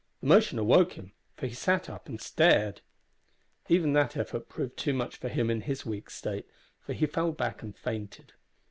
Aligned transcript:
The 0.21 0.25
motion 0.25 0.57
awoke 0.57 0.93
him, 0.93 1.11
for 1.35 1.45
he 1.45 1.53
sat 1.53 1.87
up 1.87 2.09
and 2.09 2.19
stared. 2.19 2.81
Even 3.69 3.93
that 3.93 4.17
effort 4.17 4.49
proved 4.49 4.75
too 4.75 4.95
much 4.95 5.17
for 5.17 5.29
him 5.29 5.51
in 5.51 5.61
his 5.61 5.85
weak 5.85 6.09
state, 6.09 6.47
for 6.79 6.93
he 6.93 7.05
fell 7.05 7.31
back 7.31 7.61
and 7.61 7.77
fainted. 7.77 8.33